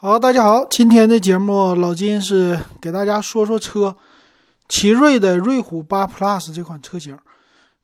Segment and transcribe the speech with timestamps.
[0.00, 3.96] 好，大家好，今天的节目老金是给大家说说车，
[4.68, 7.18] 奇瑞的瑞虎八 Plus 这款车型。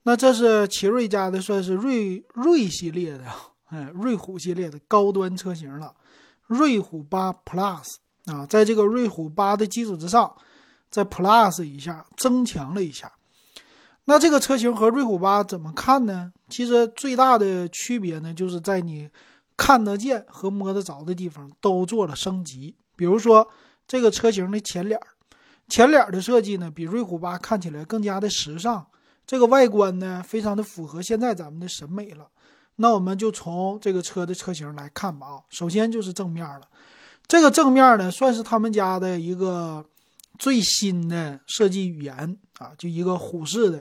[0.04, 3.24] 那这是奇瑞家的，算是瑞瑞系列的，
[3.64, 5.92] 哎，瑞虎系列的高端车型了。
[6.46, 10.33] 瑞虎八 Plus 啊，在这个瑞虎八的基础之上，
[10.88, 13.10] 在 Plus 一下增强了一下。
[14.04, 16.30] 那这个车型和瑞虎八怎么看呢？
[16.48, 19.10] 其实最大的区别呢，就是在你。
[19.57, 23.48] 看得见和摸得着的地方都做了升级，比如说
[23.87, 25.01] 这个车型的前脸，
[25.69, 28.85] 前脸的设计呢比瑞虎八看起来更加的时尚，
[29.25, 32.27] 这个外观呢非常的符合现在咱们的审美了。
[32.77, 36.62] 那我们就从这个车的车型来看吧啊，首先就是正面了，
[37.29, 39.84] 这个正面呢算是他们家的一个
[40.37, 43.81] 最新的设计语言啊，就一个虎式的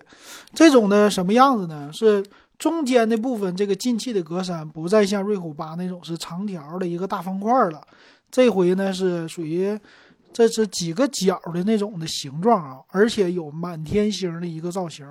[0.53, 1.89] 这种的什么样子呢？
[1.91, 2.23] 是。
[2.57, 7.85] 中间的部分，这个进气的格栅不再像瑞虎八那种是长条的一个大方块了，
[8.31, 9.77] 这回呢是属于
[10.31, 15.05] 这是几个角的那种的形状啊，而且有满天星的一个造型。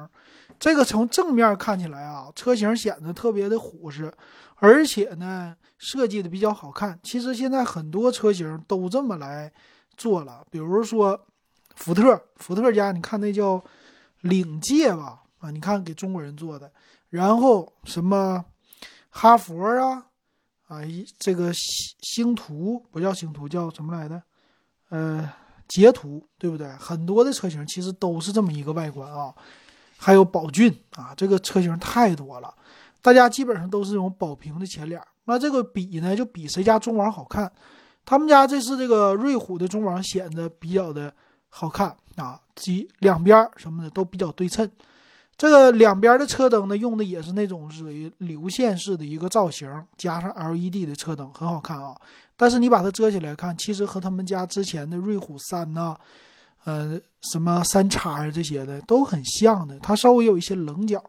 [0.59, 4.13] 这个从正面看起来啊，车型显得特别的虎实，
[4.57, 6.99] 而且呢设计的比较好看。
[7.03, 9.53] 其实现在很多车型都这么来
[9.97, 11.21] 做了，比如说
[11.75, 13.63] 福特，福特家你看那叫
[14.21, 16.71] 领界吧，啊，你看给中国人做的。
[17.13, 18.43] 然后什么，
[19.11, 20.07] 哈佛啊，
[20.67, 24.23] 啊，一这个星星途不叫星途，叫什么来的？
[24.89, 25.31] 呃，
[25.69, 26.67] 捷途，对不对？
[26.77, 29.31] 很多的车型其实都是这么一个外观啊。
[29.99, 32.53] 还有宝骏啊，这个车型太多了，
[33.03, 34.99] 大家基本上都是这种宝瓶的前脸。
[35.25, 37.53] 那这个比呢，就比谁家中网好看。
[38.07, 41.15] 他们家这是这个瑞虎的中网显得比较的
[41.51, 44.67] 好看啊，及两边什么的都比较对称。
[45.43, 51.97] 这个两边的车灯呢，用的也是那种属于流线式的一个造型，加上 LED 的车灯，很好看啊。
[52.37, 55.97] 但是你把它遮起来看，其实和他们家之前的瑞虎三呐，
[56.63, 61.03] 呃，什么三叉啊这些的都很像的，它稍微有一些棱角。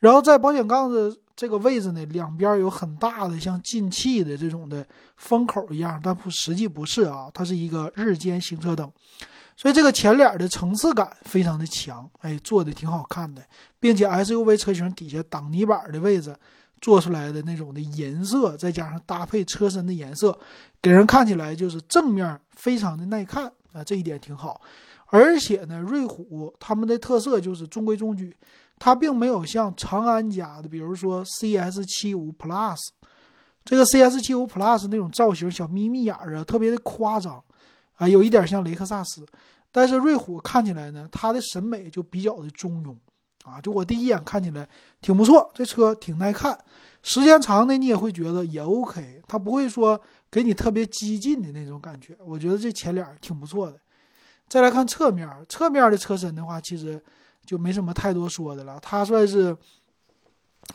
[0.00, 8.92] 然后在保险杠的这个位置呢，两边有很大的像进气的这种的风口一样，但不实际不是啊，它是一个日间行车灯。
[9.56, 13.42] 所以这个前脸的层次感非常的强，哎，做的挺好看的，
[13.80, 16.36] 并且 SUV 车型底下挡泥板的位置
[16.82, 20.38] 做出来的那种的银色，再加上搭配车身的颜色，
[20.82, 24.60] 给人看起来就是正面非常的耐看啊，这一点挺好。
[25.06, 28.36] 而且呢，瑞虎他们的特色就是中规中矩，
[28.78, 32.76] 它并没有像长安家的，比如说 CS75 Plus，
[33.64, 37.42] 这个 CS75 Plus 那种造型小眯眯眼儿啊，特别的夸张。
[37.96, 39.26] 啊，有一点像雷克萨斯，
[39.72, 42.96] 但是瑞虎看起来呢，它的审美就比较的中庸，
[43.44, 44.68] 啊，就我第一眼看起来
[45.00, 46.58] 挺不错，这车挺耐看，
[47.02, 53.78] 时间长的你也会觉得也 OK，它不会说给你特别激进的那种感觉，我觉得这前脸挺不错的。
[54.48, 57.02] 再来看侧面，侧面的车身的话，其实
[57.44, 59.56] 就没什么太多说的了，它算是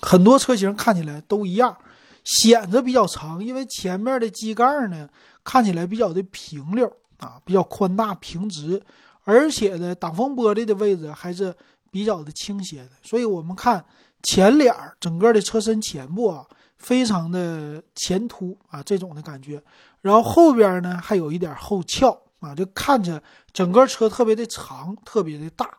[0.01, 1.77] 很多车型看起来都一样，
[2.23, 5.07] 显得比较长，因为前面的机盖呢
[5.43, 6.91] 看起来比较的平溜。
[7.21, 8.81] 啊，比较宽大平直，
[9.23, 11.55] 而且呢，挡风玻璃的位置还是
[11.91, 13.85] 比较的倾斜的，所以我们看
[14.23, 16.43] 前脸整个的车身前部啊，
[16.77, 19.61] 非常的前凸啊，这种的感觉。
[20.01, 22.09] 然后后边呢，还有一点后翘
[22.39, 23.21] 啊，就看着
[23.53, 25.69] 整个车特别的长，特别的大。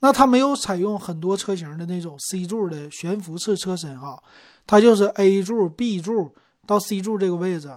[0.00, 4.22] 那它没有采用很多车型的那种 C 柱的悬浮式车身啊，
[4.66, 6.34] 它就是 A 柱、B 柱
[6.66, 7.70] 到 C 柱这个位置，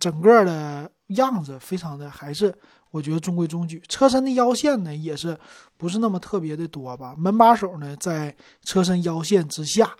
[0.00, 0.90] 整个的。
[1.08, 2.52] 样子非常的还是
[2.90, 5.38] 我觉得中规中矩，车身的腰线呢也是
[5.76, 9.94] 不是那么特别的多吧，门把手呢在车身腰线之下，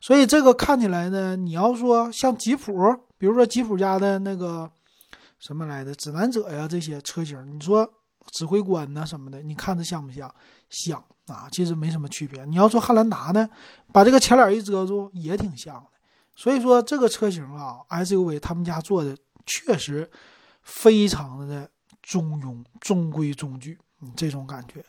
[0.00, 2.72] 所以这个看起来呢，你要说像吉普，
[3.18, 4.70] 比如说吉普家的那个
[5.38, 7.88] 什么来的指南者呀这些车型，你说
[8.32, 10.32] 指挥官呐什么的，你看着像不像？
[10.70, 12.44] 像啊，其实没什么区别。
[12.46, 13.48] 你要说汉兰达呢，
[13.92, 15.90] 把这个前脸一遮住也挺像的，
[16.34, 20.10] 所以说这个车型啊，SUV 他们家做的确实。
[20.68, 21.66] 非常的
[22.02, 24.84] 中庸、中规中矩，嗯，这种感觉。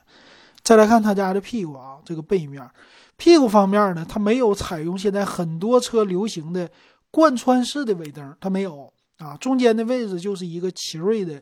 [0.61, 2.69] 再来看他家的屁股啊，这个背面，
[3.15, 6.69] 屁股方面呢，它没有采用现在很多车流行的
[7.09, 9.37] 贯穿式的尾灯，它没有啊。
[9.37, 11.41] 中间的位置就是一个奇瑞的，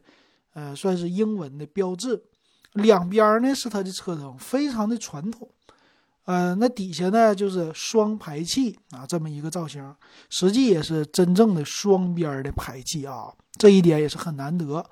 [0.54, 2.24] 呃，算是英文的标志。
[2.74, 5.50] 两边呢是它的车灯，非常的传统。
[6.28, 9.96] 呃，那底下呢就是双排气啊，这么一个造型，
[10.30, 13.32] 实际也是真正的双边的排气啊。
[13.58, 14.86] 这一点也是很难得。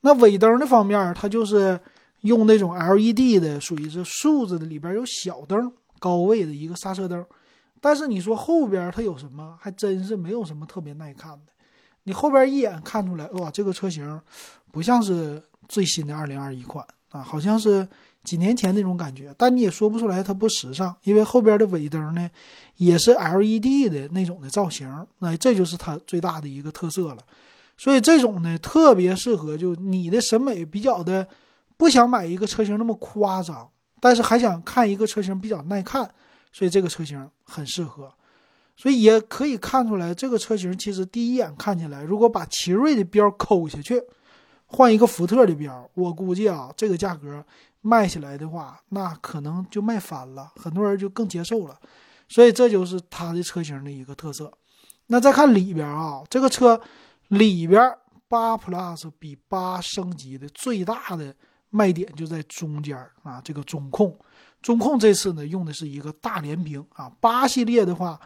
[0.00, 1.78] 那尾灯的方面，它就是
[2.22, 7.24] 用那种 LED 的，属于是竖着的，里边有小灯，高位的一个刹车灯。
[7.80, 11.52] 但是你说后边它有什么，还真是没有什么特别耐看的。
[12.02, 14.20] 你后边一眼看出来，哇，这个车型
[14.72, 17.88] 不像是最新的二零二一款啊，好像是
[18.24, 19.34] 几年前那种感觉。
[19.36, 22.30] 但你也说不出来它不时尚，因为后边的尾灯呢
[22.76, 24.88] 也是 LED 的那种的造型，
[25.18, 27.18] 那这就是它最大的一个特色了。
[27.76, 31.26] 所以这种呢特别适合就你的审美比较的
[31.76, 33.68] 不想买一个车型那么夸张，
[34.00, 36.08] 但是还想看一个车型比较耐看，
[36.52, 38.12] 所以这个车型很适合。
[38.74, 44.02] 所以也可以看出来，这个车型其实第一眼看起来，如果把奇瑞的标抠下去，
[44.66, 47.44] 换一个福特的标，我估计啊，这个价格
[47.82, 51.78] 卖起来的话，那可能就卖翻了，很多人就更接受了。
[52.28, 54.50] 所以这就是它的车型的一个特色。
[55.08, 56.80] 那再看里边啊，这个车
[57.28, 57.82] 里边
[58.28, 61.34] 八 Plus 比八升级的最大的
[61.68, 64.16] 卖点就在中间啊，这个中控，
[64.62, 68.18] 中控这次呢用的是一个大连屏啊，八系列的话。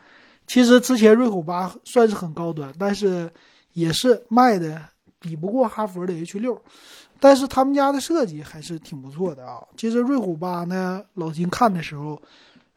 [0.46, 3.28] 其实之前瑞虎八算是很高端，但是
[3.72, 4.80] 也是卖的
[5.18, 6.62] 比不过哈弗的 H 六，
[7.18, 9.62] 但是他们家的设计还是挺不错的啊。
[9.76, 12.20] 其实瑞虎八呢，老金看的时候，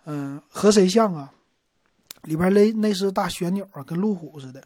[0.06, 1.32] 嗯，和谁像啊？
[2.24, 4.64] 里边那那是大旋钮啊，跟路虎似的。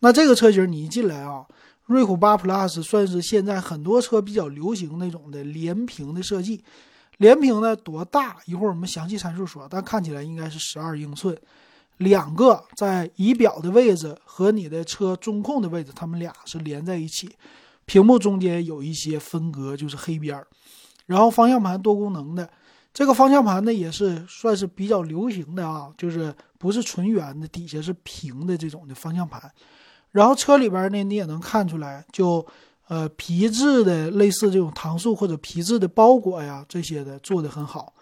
[0.00, 1.46] 那这个车型你一进来啊，
[1.86, 6.62] 瑞虎八 Plus 算是现在很多车比较流行那种的连屏的设计。
[7.18, 8.36] 连屏呢多大？
[8.44, 11.34] 一会儿我们详细参数说，但看起来应该是十二英寸。
[11.96, 17.34] 两个在仪表的位置和你的车中控的位置，它们俩是连在一起，
[17.86, 20.46] 屏幕中间有一些分隔，就是黑边儿。
[21.06, 22.50] 然后方向盘多功能的，
[22.92, 29.50] 这个方向盘呢也是算是比较流行的啊，就是不是纯圆的，底下是平的这种的方向盘。
[30.10, 32.44] 然后车里边呢，你也能看出来，就
[32.88, 37.94] 呃皮质的类似这种搪塑或者皮质的包裹呀，这些的做的很好。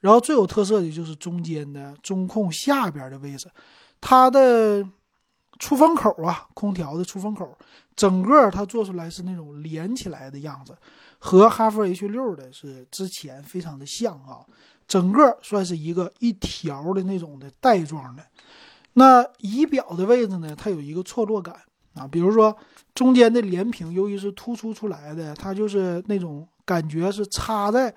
[0.00, 3.50] 然后最有特色的就是中间的中控下边的位置，
[4.00, 4.84] 它的
[5.60, 7.56] 出风口啊，空调的出风口，
[7.94, 10.76] 整个它做出来是那种连起来的样子，
[11.18, 14.40] 和哈弗 H 六的是之前非常的像啊，
[14.88, 18.24] 整个算是一个一条的那种的带状的。
[18.94, 21.54] 那仪表的位置呢，它有一个错落感
[21.94, 22.56] 啊，比如说
[22.94, 27.94] 中间的连屏，由于是突出出来的，它就是那种感觉是插在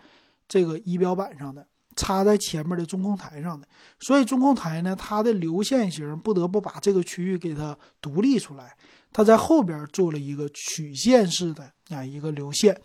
[0.50, 1.66] 这个仪表板上的。
[1.96, 3.68] 插在前面的中控台上的，
[4.00, 8.76] 所以中控台呢，它的流线型不得不把这个区域给它独立出来，
[9.12, 12.80] 它在后边做了一个曲线式的啊一个流线。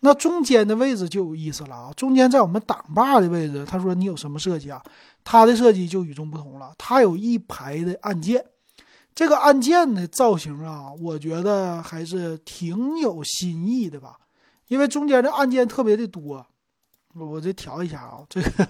[0.00, 4.80] 那中间的位置就有意思了啊，中间在我们挡把的位置，他说你有什么设计啊？
[5.24, 8.44] 它的设计就与众不同了，它有一排的按键，
[9.12, 14.16] 这个按键的造型啊，我觉得还是挺有新意的吧，
[14.68, 16.46] 因为中间的按键特别的多。
[17.24, 18.68] 我这调一下啊，这个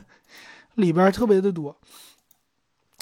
[0.74, 1.76] 里边特别的多。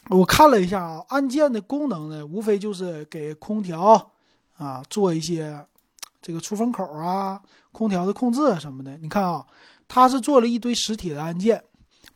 [0.09, 4.13] 我看了一下啊，按键的功能呢，无非就是给空调
[4.57, 5.67] 啊做一些
[6.23, 8.97] 这个出风口啊、空调的控制什么的。
[8.99, 9.45] 你看啊，
[9.89, 11.63] 它是做了一堆实体的按键。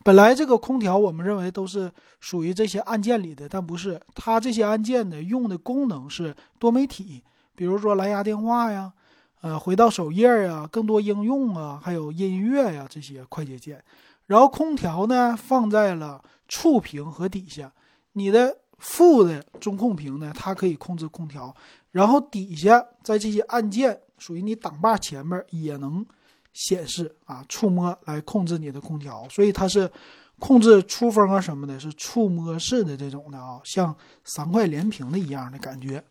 [0.03, 4.01] 本来这个空调我们认为都是属于这些按键里的，但不是。
[4.15, 7.21] 它这些按键呢，用的功能是多媒体，
[7.55, 8.93] 比如说蓝牙电话呀。
[9.41, 13.83] 呃，回到首页呀，更多应用啊，还有音乐呀这些快捷键，
[14.27, 17.71] 然后空调呢放在了触屏和底下，
[18.13, 21.55] 你的副的中控屏呢，它可以控制空调，
[21.89, 26.05] 然后底下在这些按键属于你挡把前面也能
[26.53, 29.91] 显示啊，触摸来控制你的空调，所以它是
[30.37, 36.03] 控制出风啊什么的，是触摸式的这种的啊，像三块连屏的一样的感觉，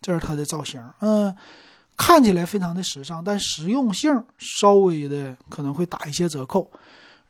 [0.00, 1.34] 这是它的造型，嗯。
[1.96, 6.70] 看起来非常的时尚，但实用性稍微的可能会打一些折扣。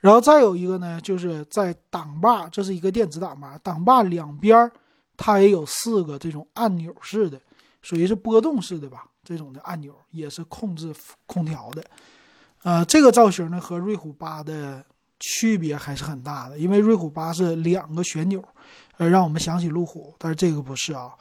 [0.00, 4.70] 然后再有一个呢，就是在挡把，这是一个电子挡把，挡把两边
[5.16, 7.40] 它也有四个这种按钮式的，
[7.80, 10.94] 属于是波动式的吧，这种的按钮也是控制
[11.26, 11.84] 空调的。
[12.62, 14.84] 呃，这个造型呢和瑞虎八的
[15.20, 18.42] 区别还是很大的，因为瑞虎八是两个旋钮，
[18.98, 21.12] 呃，让我们想起路虎，但是这个不是啊。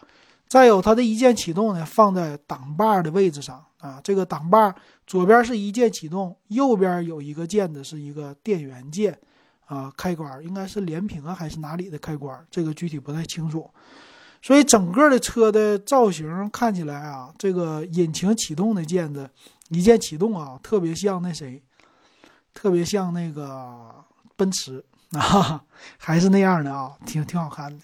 [0.47, 3.99] 再有它的一键启动呢，放在挡把的位置上啊。
[4.03, 4.73] 这个挡把
[5.07, 9.19] 左边是一键启动，右边有一个键子是一个电源键
[9.65, 13.69] 啊，开关应该是连屏啊还是哪里的开关，这个具体不太清楚。
[14.41, 19.27] 所以整个的车的造型看起来啊，这个引擎启动的键子
[19.69, 21.63] 一键启动啊，特别像那谁，
[22.53, 25.63] 特别像那个奔驰啊，
[25.97, 27.83] 还是那样的啊，挺挺好看的。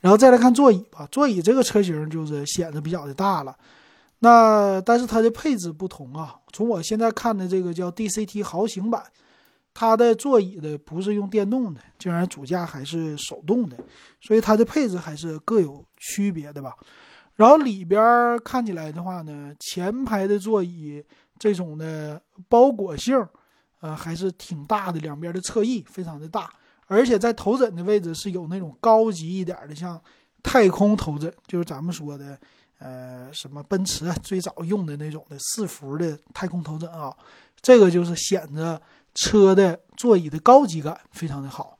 [0.00, 3.56] 然后再来看座椅吧，座椅这个车型就是显得比较的大了，
[4.20, 6.36] 那但是它的配置不同啊。
[6.52, 9.02] 从我现在看的这个叫 DCT 豪行版，
[9.74, 13.76] 它的座椅的不是用电动的，竟然主驾还是手动的，
[14.20, 16.74] 所以它的配置还是各有区别的吧。
[17.34, 21.04] 然后里边看起来的话呢，前排的座椅
[21.38, 23.16] 这种的包裹性，
[23.80, 26.50] 呃，还是挺大的，两边的侧翼非常的大，
[26.88, 30.00] 而且在头枕的位置是有那种高级一点的，像
[30.42, 32.36] 太空头枕，就是咱们说的，
[32.78, 37.14] 呃，什么奔驰最早用的那种的四幅的太空头枕啊，
[37.60, 38.80] 这个就是显着
[39.14, 41.78] 车的座椅的高级感非常的好。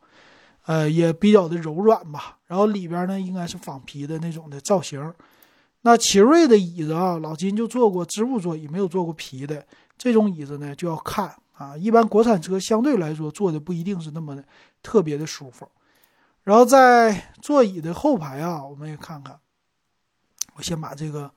[0.66, 5.14] 呃，也比较的柔软吧，然后里边呢应该是仿皮的那种的造型。
[5.80, 9.64] 那奇瑞的椅子啊，老金就坐过织物座椅，没有坐过皮的
[9.96, 11.76] 这种椅子呢，就要看啊。
[11.76, 14.44] 一般国产车相对来说坐的不一定是那么的
[14.82, 15.68] 特别的舒服。
[16.44, 19.38] 然后在座椅的后排啊，我们也看看。
[20.54, 21.30] 我先把这个，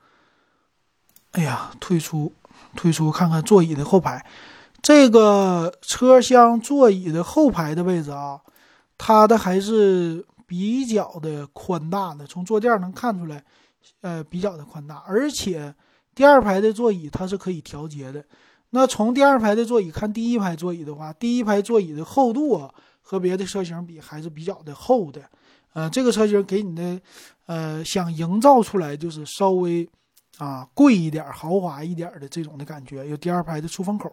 [1.32, 2.32] 哎呀，退出，
[2.74, 4.24] 退出，看看座椅的后排。
[4.80, 8.40] 这个车厢座椅的后排的位置啊。
[8.98, 13.44] 它的还是比较的宽大的，从坐垫能看出来，
[14.00, 15.02] 呃，比较的宽大。
[15.06, 15.74] 而且
[16.14, 18.24] 第二排的座椅它是可以调节的。
[18.74, 25.22] 那从第二排的座椅看第一排座椅的话，第一排座椅的厚度啊，和别的车型比还是比较的厚的。
[25.72, 27.00] 呃，这个车型给你的，
[27.46, 29.88] 呃，想营造出来就是稍微
[30.38, 33.06] 啊贵一点、豪华一点的这种的感觉。
[33.06, 34.12] 有第二排的出风口，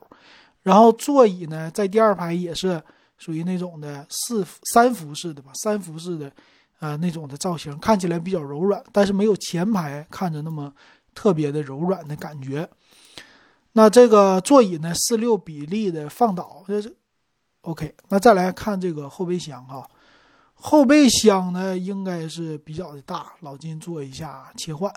[0.63, 2.81] 然后座椅呢在第二排也是。
[3.21, 6.31] 属于那种的四三幅式的吧，三幅式的，
[6.79, 10.73] 呃，那种的造型看起来比较柔软，但是没有前排看着那么
[11.13, 12.65] 特别的柔软的感觉。
[13.79, 16.93] 那这个座椅呢，四六比例的放倒，这是
[17.61, 17.95] OK。
[18.09, 19.87] 那再来看这个后备箱哈，
[20.53, 24.91] 后备箱呢应该是比较的大，老金做一下切换。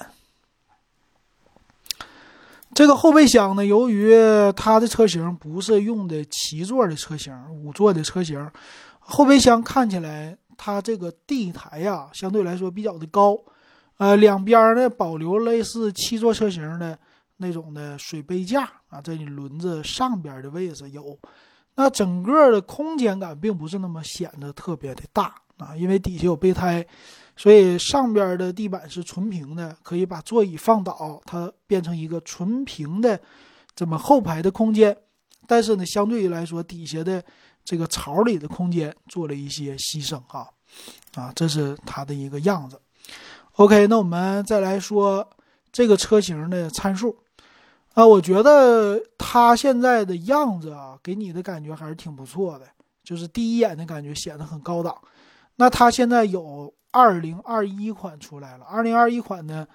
[2.75, 4.17] 这个后备箱呢，由于
[4.57, 8.51] 它的车型不是用的七座的车型，五座的车型，
[8.99, 13.39] 后备箱看起来它这个地台呀，相对来说比较的高，
[13.99, 16.99] 呃，两边呢保留类似七座车型的
[17.43, 21.19] 那种的水杯架啊，在你轮子上边的位置有，
[21.75, 26.87] 那整个的空间感并不是那么显得特别的大啊，因为底下有备胎。
[27.35, 33.19] 所以上边的地板是纯平的，可以把座椅放倒，它变成一个纯平的
[33.75, 34.97] 这么后排的空间。
[35.47, 37.25] 但是呢，相对于来说，底下的
[37.65, 40.47] 这个槽里的空间做了一些牺牲啊
[41.15, 42.79] 啊，这是它的一个样子。
[43.53, 45.27] OK，那我们再来说
[45.73, 47.17] 这个车型的参数
[47.95, 52.67] 啊，我觉得它现在的样子啊，给你的感觉还是挺不错的，
[53.03, 54.97] 就是第一眼的感觉显得很高档。
[55.57, 56.73] 那它现在有。
[56.95, 59.67] 二零二一款出来了，二零二一款呢，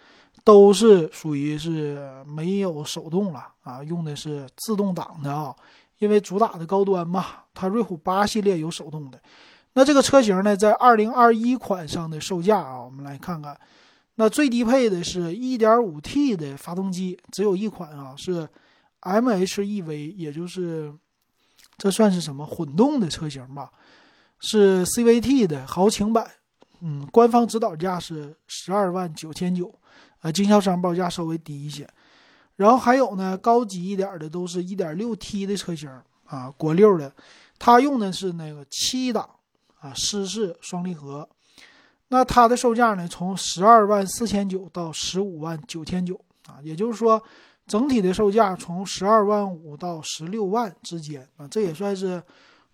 [0.44, 5.52] 都是属于是没有手动了啊，用的是自动挡的啊，
[5.98, 9.20] 因为主打的高端嘛，它瑞虎八系列有手动的。
[9.74, 13.60] 那这个车型呢，在二零二一款上的售价啊，我们来看看，
[14.20, 18.50] 那最低配的是一点五 T 的发动机，只有一款啊，是
[19.02, 20.92] MHEV，也就是
[21.78, 23.72] 这算是什么混动的车型吧，
[24.40, 26.32] 是 CVT 的豪情版。
[26.80, 29.72] 嗯，官方指导价是十二万九千九，
[30.22, 31.88] 呃，经销商报价稍微低一些。
[32.56, 35.88] 然后还有呢，高级一点的都是一点六 T 的车型
[36.26, 37.14] 啊，国六的，
[37.60, 39.30] 它用的是那个七档
[39.80, 41.30] 啊，湿式双离合。
[42.10, 47.22] 那它的售价呢，从十二万四千九到十五万九千九啊，也就是说，
[47.66, 52.24] 整体的售价从十二万五到十六万之间啊，这也算是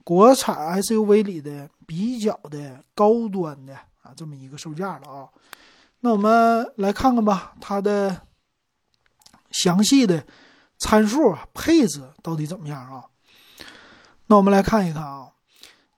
[0.04, 3.76] 国产 SUV 里的比较的高端的。
[4.04, 5.30] 啊，这么一个售价了啊，
[6.02, 8.20] 那我们来看看吧，它的
[9.50, 10.22] 详细的
[10.78, 13.06] 参数，配置到底怎么样啊？
[14.28, 15.30] 那我们来看一看啊，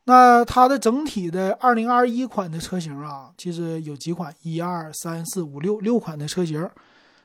[0.05, 6.67] 那它的整体的二零二一款的车型啊，其实有几款，一二三四五六六款的车型，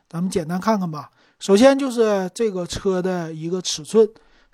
[0.08, 1.10] 咱们简单看看吧。
[1.38, 4.06] 首先就是这个车的一个尺寸，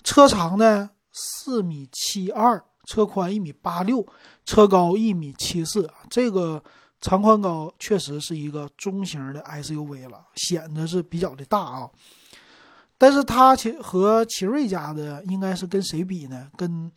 [0.04, 2.62] 车长呢四米七二。
[2.88, 4.06] 车宽一米八六，
[4.44, 6.62] 车高一米七四，这个
[7.00, 11.90] 长宽高确实是一个中型的 SUV 了，显得是比较的大啊。
[12.96, 16.48] 但是它其和奇瑞家的应该是跟谁比呢？
[16.56, 16.88] 跟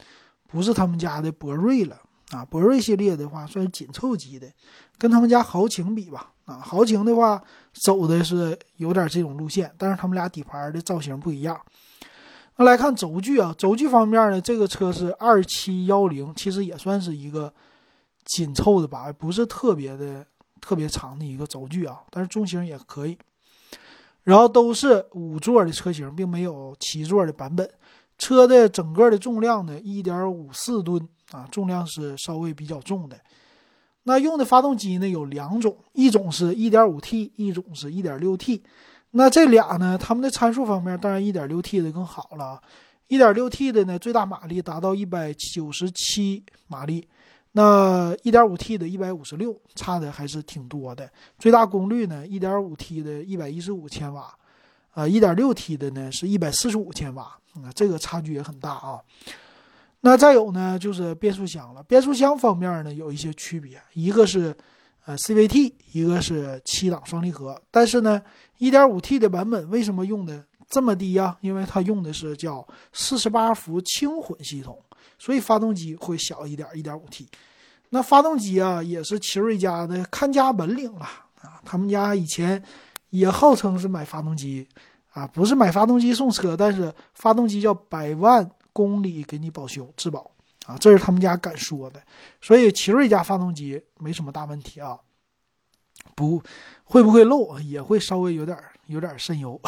[0.51, 1.99] 不是他们家的博瑞了
[2.31, 2.43] 啊。
[2.43, 4.51] 博瑞系列的话算是紧凑级的，
[4.97, 6.55] 跟他们家豪情比吧啊。
[6.55, 7.41] 豪情的话
[7.73, 11.59] 走的是有点这种路线，但是他们俩底盘的造型不一样。
[12.57, 17.53] 那来看轴距啊，轴距方面呢，这个车是二七幺零，其实也算是一个
[18.25, 20.25] 紧凑的吧，不是特别的
[20.59, 23.17] 特别长的一个轴距啊，但是中型也可以。
[24.23, 27.67] 然后都是五座的车型，并没有七座的版本。
[28.19, 33.19] 车的整个的重量呢，一点五四吨啊，重量是稍微比较重的。
[34.03, 38.61] 那用的发动机呢有两种，一种是 1.5T，一种是 1.6T。
[39.11, 42.61] 那这俩呢，它们的参数方面当然 1.6T 的更好了。
[43.07, 47.07] 1.6T 的呢，最大马力达到197马力，
[47.53, 51.09] 那 1.5T 的156，差的还是挺多的。
[51.39, 54.31] 最大功率呢，1.5T 的115千瓦，
[54.93, 57.23] 呃，1.6T 的呢是145千瓦，
[57.55, 58.99] 啊，这个差距也很大啊。
[60.01, 61.83] 那再有呢，就是变速箱了。
[61.83, 64.55] 变速箱方面呢，有一些区别，一个是
[65.05, 67.61] 呃 CVT，一个是七档双离合。
[67.69, 68.21] 但是呢
[68.59, 70.45] ，1.5T 的版本为什么用的？
[70.69, 74.79] 这么低呀，因为它用的是叫四十八伏轻混系统，
[75.17, 77.27] 所以发动机会小一点，一点五 T。
[77.89, 81.05] 那发动机啊，也是奇瑞家的看家本领了
[81.41, 81.59] 啊。
[81.65, 82.63] 他们家以前
[83.09, 84.67] 也号称是买发动机
[85.13, 90.31] 啊，不是买发动机送车，但是发动机叫百万公里给你保修质保
[90.65, 92.01] 啊，这是他们家敢说的。
[92.41, 94.97] 所以奇瑞家发动机没什么大问题啊，
[96.15, 96.41] 不
[96.83, 99.59] 会不会漏也会稍微有点有点渗油。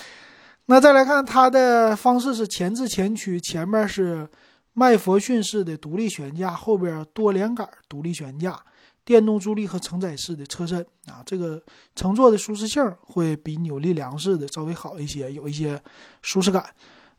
[0.66, 4.28] 那再来看它的方式是前置前驱，前面是
[4.72, 8.58] 麦弗逊式的独立悬架，后边多连杆独立悬架，
[9.08, 11.58] 电动助力和承载式的车身啊，这个
[11.96, 15.82] 乘坐的舒适性会比扭力梁式的稍微好一些，有一些
[16.20, 16.62] 舒适感。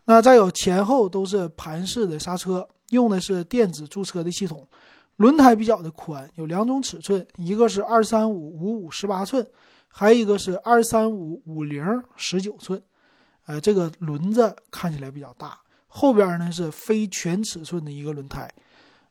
[0.06, 4.68] 那再有前后都是盘式的刹车，用的是电子驻车的系统，
[5.16, 9.44] 轮胎比较的宽，有两种尺寸，一个是二三五五五十八寸，
[9.88, 11.84] 还有一个是二三五五零
[12.16, 12.80] 十九寸。
[13.48, 18.48] 呃，这个轮子看起来比较大，后边呢是非全尺寸的一个轮胎。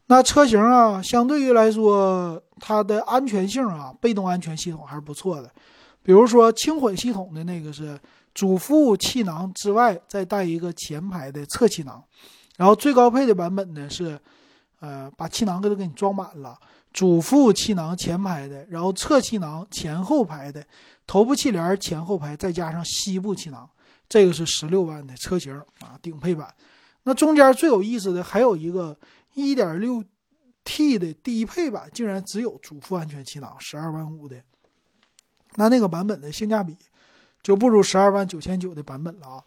[0.08, 5.50] 那车型啊，相对于来说，它的安全性啊，被动安全系统还是不错的。
[6.02, 7.98] 比如说轻混系统的那个是
[8.32, 12.02] 主副气囊之外再带一个前排的侧气囊，
[12.56, 14.18] 然后最高配的版本呢是，
[14.80, 16.58] 呃，把气囊给它给你装满了，
[16.90, 20.64] 主副气囊前排的，然后侧气囊前后排的，
[21.06, 23.68] 头部气帘前后排，再加上膝部气囊。
[24.08, 26.48] 这个是十六万的车型啊，顶配版。
[27.02, 28.96] 那中间最有意思的还有一个
[29.46, 30.02] 一点六
[30.64, 34.42] T 的低配版，竟然只有主副安全气囊，十二万五的。
[35.54, 36.76] 那那个版本的性价比
[37.42, 39.44] 就不如十二万九千九的版本了啊。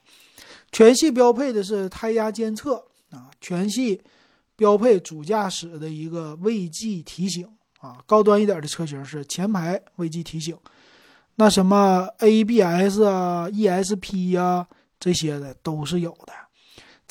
[0.71, 4.01] 全系标配的是胎压监测啊，全系
[4.55, 7.47] 标配主驾驶的一个未记提醒
[7.79, 8.01] 啊。
[8.07, 10.57] 高端一点的车型是前排未记提醒。
[11.35, 14.67] 那什么 ABS 啊、ESP 呀
[14.99, 16.33] 这些的都是有的。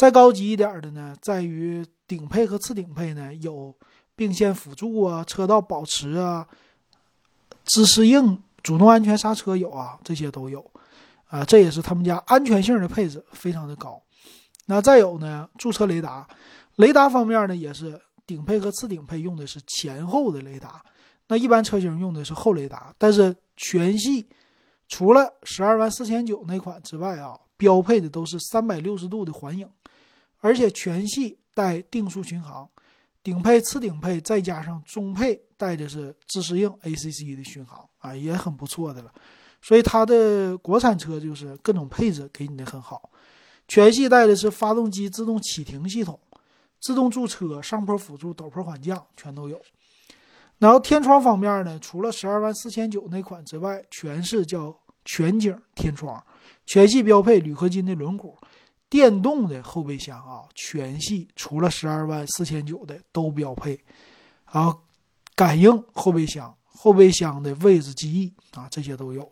[0.00, 3.76] 再高级一点的呢，在于顶配和次顶配呢有
[4.16, 6.48] 并线辅助啊、车道保持啊、
[7.64, 10.64] 自适应、主动安全刹车有啊，这些都有
[11.26, 11.44] 啊。
[11.44, 14.02] 这也是他们家安全性的配置非常的高。
[14.64, 16.26] 那再有呢，驻车雷达，
[16.76, 20.82] 雷达方面呢也是顶配和次顶配用的是前后的雷达。
[21.28, 24.26] 那一般车型用的是后雷达，但是全系
[24.88, 29.68] 除了十二万四千九那款之外啊，标配的都是三百六十度的环影，
[30.40, 32.68] 而且全系带定速巡航，
[33.22, 39.12] 顶配、次顶配再加上中配带的是自适应 ACC 的巡航啊，也很不错的了。
[39.62, 43.10] 所以它的国产车就是各种配置给你的很好，
[43.68, 46.18] 全系带的是发动机自动启停系统、
[46.80, 49.60] 自动驻车、上坡辅助、陡坡缓降全都有。
[50.58, 54.74] 然后天窗方面呢，除了十二万四千九那款之外，全是叫
[55.04, 56.22] 全景天窗，
[56.64, 58.34] 全系标配铝合金的轮毂，
[58.90, 63.80] 电动的后备箱啊，全系除了十二万四千九的都标配，
[64.44, 64.76] 啊，
[65.34, 69.30] 感应后备箱，后备箱的位置记忆啊，这些都有。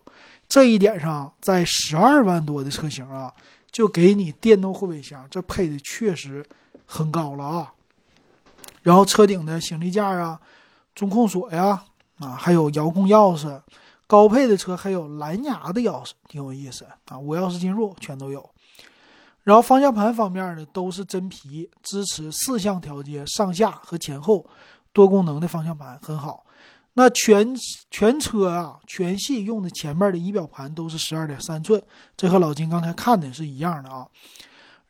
[0.48, 3.34] 这一点上，在十二万多的车型啊，
[3.70, 6.46] 就给你电动后备箱，这配的确实
[6.86, 7.74] 很高了啊。
[8.82, 10.40] 然后车顶的行李架啊。
[10.94, 11.84] 中控锁呀，
[12.18, 13.60] 啊，还有遥控钥匙，
[14.08, 17.16] 高配的车还有蓝牙的钥匙，挺有意思啊。
[17.16, 18.50] 无钥匙进入全都有。
[19.48, 24.44] 然后方向盘方面呢，都是真皮，支持四项调节上下和前后
[24.92, 26.44] 多功能的方向盘，很好。
[26.92, 27.56] 那全
[27.90, 31.82] 全车啊，全系用的前面的仪表盘都是十二点三寸，
[32.14, 34.06] 这和老金刚才看的是一样的啊。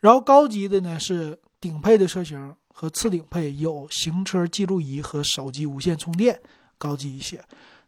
[0.00, 2.52] 然后高级的呢是顶配的车型。
[2.80, 6.40] 和次顶配有行车记录仪和手机无线充电，
[6.78, 7.40] 高级一些。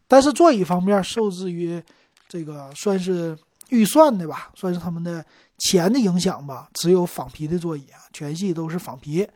[0.05, 1.81] 但是座椅方面受制于
[2.27, 3.37] 这个算是
[3.71, 5.25] 预算的吧，算是他们的
[5.57, 9.27] 钱的影响吧，只有仿皮的座椅，全系都是仿皮。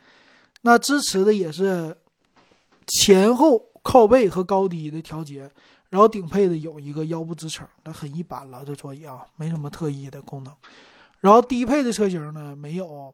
[0.62, 1.98] 那支持的也是
[2.88, 5.52] 前后靠背和高低的调节，
[5.90, 10.54] 然后顶配的有一个腰部支撑，那很一般了，这座椅啊，没什么特异的功能。
[11.20, 13.14] 然后低配的车型呢，没有，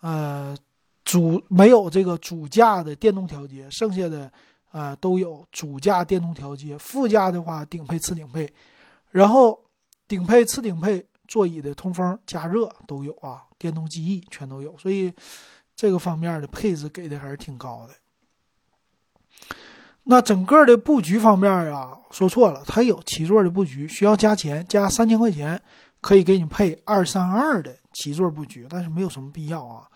[0.00, 0.56] 呃。
[1.02, 4.30] 主没有这个主驾的电动调节，剩下的
[4.70, 8.48] 啊都有主驾电动调节，副驾的话顶配、次顶配，
[9.10, 9.58] 然后
[10.10, 15.14] 顶配、次顶配座椅的通风、加热都有啊，电动记忆全都有，所以
[15.76, 17.94] 这个方面的配置给的还是挺高的。
[20.02, 25.62] 那整个的布局方面啊，说错了，它有七座的布局，需要加钱，加三千块钱
[26.00, 29.86] 可以给你配二三二的七座布局，但是没有什么必要啊。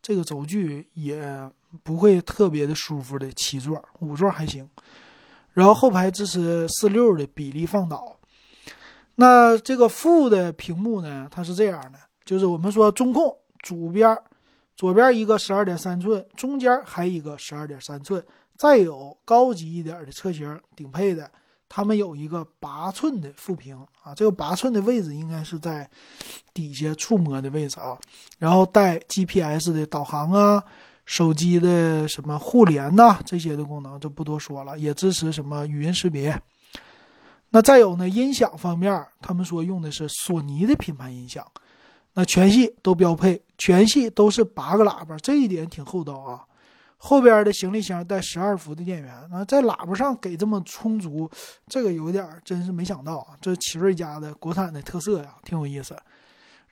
[0.00, 1.50] 这个轴距也
[1.82, 4.70] 不会特别的舒服的七座，五座还行。
[5.54, 8.16] 然后后排支持四六的比例放倒。
[9.16, 14.16] 那这个副的屏幕呢，它是这样的，就是我们说中控主边
[14.76, 18.24] 左边一个十二点三寸，中间还一个十二点三寸。
[18.56, 21.30] 再有高级一点的车型，顶配的，
[21.68, 25.88] 他们有一个八寸的副屏啊，这个八寸的位置应该是在
[26.54, 27.98] 底下触摸的位置啊，
[28.38, 30.62] 然后带 GPS 的导航啊，
[31.04, 36.38] 手机的什么互联呐这些的功能就不多说了，也支持什么语音识别。
[37.50, 41.46] 那再有呢，音响方面，他们说用的是索尼的品牌音响，
[42.14, 46.44] 那全系都标配，全系都是八个喇叭，这一点挺厚道啊。
[46.98, 51.30] 后边的行李箱带十二伏的电源，那在喇叭上给这么充足，
[51.68, 53.36] 这个有点真是没想到啊！
[53.40, 55.96] 这奇瑞家的国产的特色呀，挺有意思。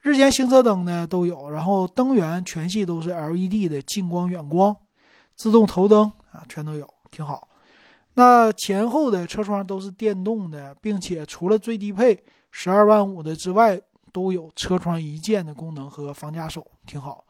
[0.01, 4.75] 日间行车灯呢都有，然后灯源全系都是 LED 的近光远光，
[5.37, 7.47] 自动头灯啊全都有，挺好。
[8.15, 13.81] 那前后的车窗都是电动的，并且除了最低配十二万五的之外，
[14.13, 17.25] 都有车窗一键的功能和防夹手，挺好。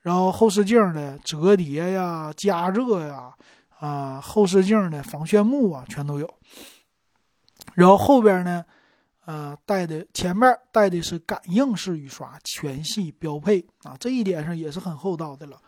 [0.00, 3.32] 然后后视镜的折叠呀、加热呀，
[3.78, 6.34] 啊，后视镜的防眩目啊，全都有。
[7.74, 8.64] 然后后边呢，
[9.24, 15.60] 呃，带的前面带的是感应式雨刷，全系标配啊，这一点上也是很厚道的了。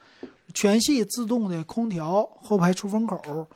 [0.52, 3.48] 全系自动的空调，后排出风口，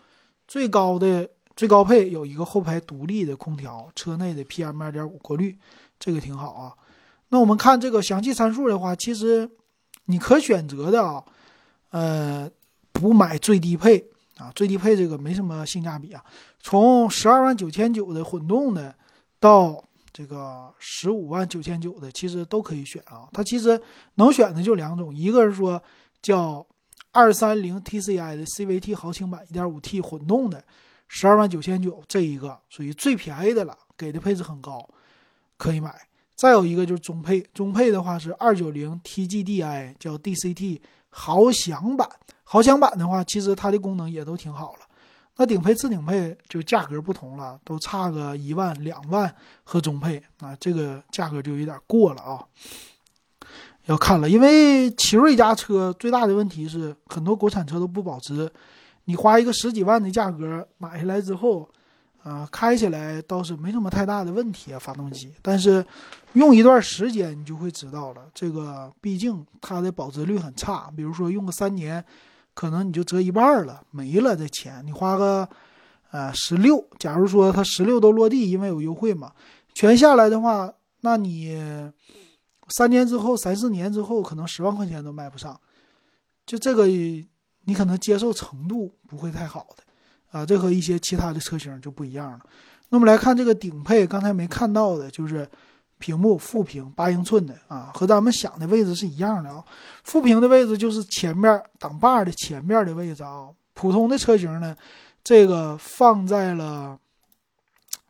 [0.49, 5.57] 最高的最高配有一个后排独立的空调，车内的 PM 二点五过滤，
[6.01, 6.75] 这个挺好啊。
[7.29, 9.49] 那我们看这个详细参数的话，其实。
[10.11, 11.23] 你可选择的啊，
[11.91, 12.51] 呃，
[12.93, 14.03] 不买最低配
[14.39, 16.25] 啊，最低配这个没什么性价比啊。
[16.61, 18.95] 从十二万九千九的混动的，
[19.39, 23.29] 到这个十五万九千九的，其实都可以选啊。
[23.35, 23.79] 它其实
[24.15, 25.83] 能选的就两种，一个是说
[26.23, 26.67] 叫
[27.12, 30.62] 二三零 TCI 的 CVT 豪情版一点五 T 混动的，
[31.09, 34.88] 十二万九千九，这一个属于最便宜的了，给的配置很高，
[35.57, 35.94] 可以买。
[36.37, 42.09] 再有一个就是中配，中配的话是二九零 TGDI，叫 DCT 豪享版。
[42.44, 44.81] 豪享版的话，其实它的功能也都挺好了。
[45.37, 52.44] 那顶配、次顶配就价格不同了，都差个一万、两万和中配，啊，这个价格就有点过了啊。
[53.88, 58.51] 要看了，因为奇瑞家车最大的问题是很多国产车都不保值，
[59.05, 61.68] 你花一个十几万的价格买下来之后。
[62.24, 65.33] 啊，开起来倒是没什么太大的问题啊，发动机。
[65.40, 65.83] 但是
[66.35, 68.27] 用一段时间，你就会知道了。
[68.35, 72.05] 这个毕竟它的保值率很差，比如说用个三年，
[72.53, 74.85] 可能你就折一半了，没了这钱。
[74.85, 75.48] 你花个
[76.11, 79.33] 呃十六，假如说它十六都落地，因为有优惠嘛，
[79.72, 80.70] 全下来的话，
[81.01, 81.90] 那你
[82.68, 85.59] 三年之后、三四年之后，可能十万块钱都卖不上。
[86.46, 89.83] 就这个，你可能接受程度不会太好的。
[90.31, 92.40] 啊，这和一些其他的车型就不一样了。
[92.90, 95.48] 那么来看这个顶配，刚才没看到的就是
[95.98, 99.64] 屏幕副屏八英寸的啊，和咱们想的位置是一样的啊。
[100.04, 103.48] 副屏的位置就是前面挡把的前面的位置啊。
[103.72, 104.76] 普通的车型呢，
[105.22, 106.98] 这个放在了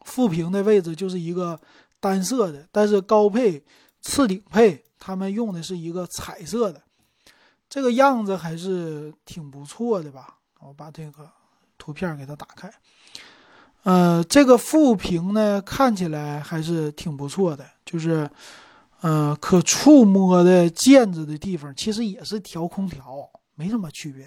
[0.04, 1.58] 副屏的位置就是一个
[2.00, 3.62] 单色的，但是高配、
[4.08, 6.82] 次顶配他们用的是一个彩色的，
[7.68, 10.38] 这个样子还是挺不错的吧？
[10.60, 11.30] 我把这个。
[11.80, 12.68] 图片给它打开，
[13.84, 18.28] 呃，这个副屏呢看起来还是挺不错的，就是，
[19.00, 24.26] 呃，可触摸的键子的地方其实也是调空调，没什么区别，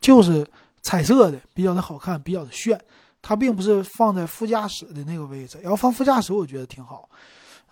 [0.00, 0.44] 就是
[0.82, 2.78] 彩色的比较的好看，比较的炫。
[3.22, 7.08] 它并不是放在副驾驶的那个位置，要放副驾驶我觉得挺好，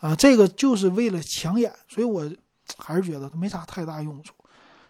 [0.01, 2.31] 啊，这个就是为了抢眼，所以我
[2.77, 4.35] 还是觉得它没啥太大用处。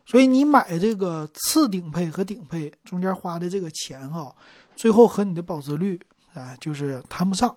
[0.05, 4.35] 所以你买这个次顶配和顶配中间花的这个钱哈，
[4.75, 6.01] 最后和你的保值率
[6.33, 7.55] 啊就是谈不上。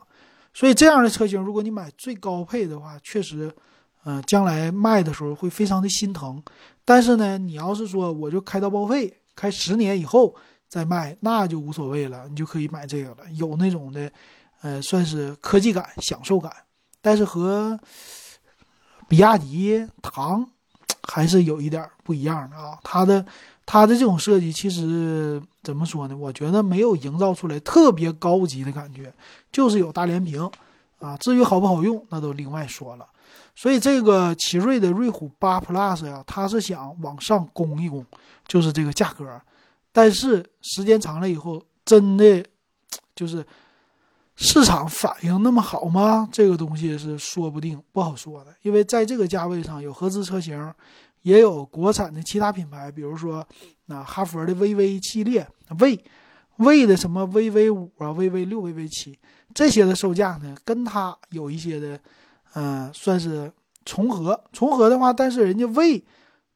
[0.53, 3.49] 所以这样的车型，如果你买最高配的话，确实，
[4.03, 6.43] 嗯，将来卖的时候会非常的心疼。
[6.83, 10.35] 但是呢，你要是说我就开到报废，开十年以后
[10.67, 14.11] 再卖，那就无所谓了，你就可以买这个了，有那种的，
[14.61, 16.51] 呃，算是科技感、享受感。
[17.01, 17.79] 但是和
[19.07, 20.47] 比亚迪唐。
[21.03, 23.25] 还是有一点不一样的啊，它的
[23.65, 26.15] 它的这种设计其实怎么说呢？
[26.15, 29.11] 我觉得没有营造出来特别高级的感觉，
[29.51, 30.49] 就是有大连屏
[30.99, 31.17] 啊。
[31.17, 33.07] 至于好不好用，那都另外说了。
[33.55, 38.05] 所以这个奇瑞的瑞虎八 Plus 呀，它是想往上攻一攻，
[38.47, 39.41] 就是这个价格。
[39.91, 42.45] 但是时间长了以后，真的
[43.15, 43.45] 就是
[44.43, 46.27] 市场反应那么好吗？
[46.31, 48.51] 这个东西是说不定，不好说的。
[48.63, 50.73] 因为在这个价位上，有合资车型，
[51.21, 53.47] 也有国产的其他品牌，比如说
[53.85, 59.19] 那哈佛的 VV 系列，V，V 的什么 VV 五啊，VV 六、VV 七
[59.53, 61.99] 这些的售价呢，跟它有一些的。
[62.53, 63.49] 嗯，算是
[63.85, 64.43] 重合。
[64.51, 66.03] 重合的话，但是人家魏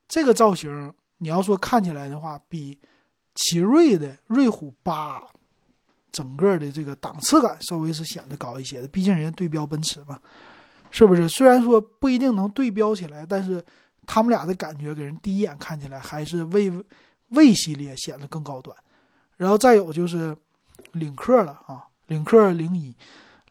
[0.10, 2.78] 这个造型，你要说看起来的话，比
[3.34, 5.24] 奇瑞的瑞虎八
[6.16, 8.88] 整个的这个档次感稍微是显得高一些的。
[8.88, 10.18] 毕竟人家对标奔驰嘛，
[10.92, 11.28] 是不是？
[11.28, 13.62] 虽然说不一定能对标起来，但是
[14.06, 16.72] 他们俩的感觉给人第一眼看起来还是魏
[17.32, 18.74] 魏系列显得更高端。
[19.36, 20.34] 然后再有就是
[20.94, 22.96] 领克了啊，领克零一。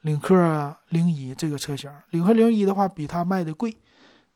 [0.04, 3.74] 领克零一这个车型，领克零一的话比它卖的贵，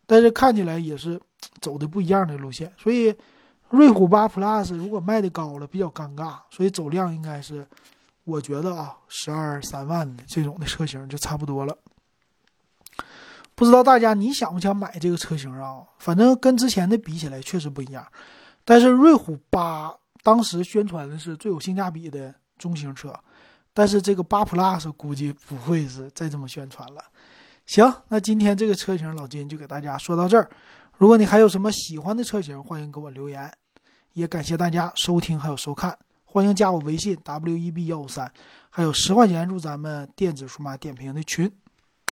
[0.07, 1.21] 但是看起来也是
[1.61, 2.73] 走的不一样的路线。
[2.79, 3.15] 所以，
[3.69, 6.39] 瑞虎八 Plus 如果卖的高了，比较尴尬。
[6.51, 7.67] 所以走量应该是，
[8.29, 11.75] 我觉得啊，十二三万的这种的车型就差不多了。
[13.55, 15.83] 不知道大家你想不想买这个车型啊？
[15.99, 18.07] 反正跟之前的比起来确实不一样。
[18.67, 19.91] 但是瑞虎八
[20.23, 23.19] 当时宣传的是最有性价比的中型车。
[23.73, 27.03] 但是这个八 Plus 估计不会是再这么宣传了。
[27.65, 30.51] 行，那今天这个车型老金就给大家说到这儿。
[30.99, 33.51] 如果你还有什么喜欢的车型，欢迎给我留言。
[34.13, 35.97] 也感谢大家收听还有收看，
[36.31, 38.31] 欢迎加我微信 w e b 幺五三，
[38.69, 41.51] 还有十块钱入咱们电子数码点评的群。